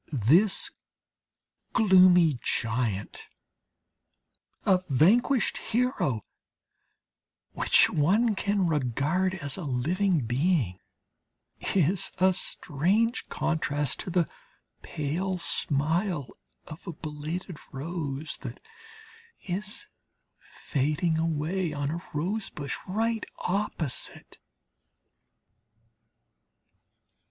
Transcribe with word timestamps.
This 0.25 0.71
gloomy 1.73 2.39
giant 2.41 3.27
a 4.65 4.79
vanquished 4.89 5.57
hero 5.57 6.25
which 7.51 7.87
one 7.87 8.33
can 8.33 8.65
regard 8.65 9.35
as 9.35 9.57
a 9.57 9.61
living 9.61 10.21
being, 10.25 10.79
is 11.75 12.11
a 12.17 12.33
strange 12.33 13.29
contrast 13.29 13.99
to 13.99 14.09
the 14.09 14.27
pale 14.81 15.37
smile 15.37 16.29
of 16.65 16.87
a 16.87 16.93
belated 16.93 17.59
rose 17.71 18.37
that 18.37 18.59
is 19.43 19.85
fading 20.39 21.19
away 21.19 21.73
on 21.73 21.91
a 21.91 22.01
rose 22.11 22.49
bush 22.49 22.75
right 22.87 23.23
opposite. 23.47 24.39